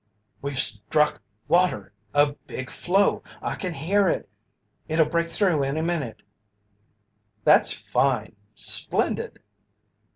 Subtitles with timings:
[0.41, 4.27] "We've struck water a big flow I can hear it
[4.89, 6.23] it'll break through any minute!"
[7.43, 8.35] "That's fine!
[8.55, 9.43] Splendid!"